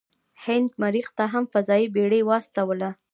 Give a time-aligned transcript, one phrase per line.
[0.43, 2.89] هند مریخ ته هم فضايي بیړۍ واستوله.